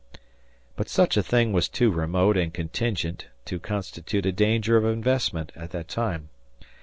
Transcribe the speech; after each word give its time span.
But 0.75 0.89
such 0.89 1.15
a 1.15 1.21
thing 1.21 1.53
was 1.53 1.69
too 1.69 1.91
remote 1.91 2.35
and 2.35 2.51
contingent 2.51 3.27
to 3.45 3.59
constitute 3.59 4.25
a 4.25 4.31
danger 4.31 4.75
of 4.75 4.83
investment 4.83 5.51
at 5.55 5.69
that 5.73 5.89
time. 5.89 6.29